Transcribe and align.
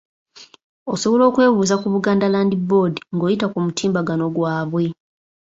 Osobola 0.93 1.23
okwebuuza 1.29 1.75
ku 1.81 1.87
Buganda 1.93 2.31
Land 2.33 2.53
Board 2.69 2.93
nga 3.13 3.23
oyita 3.27 3.45
ku 3.51 3.57
mutimbagano 3.65 4.25
gwabwe. 4.35 4.85